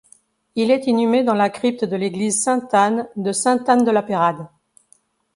Il 0.55 0.71
est 0.71 0.87
inhumé 0.87 1.23
dans 1.23 1.35
la 1.35 1.51
crypte 1.51 1.85
de 1.85 1.95
l'église 1.95 2.41
Sainte-Anne 2.41 3.07
de 3.17 3.31
Sainte-Anne-de-la-Pérade. 3.31 4.47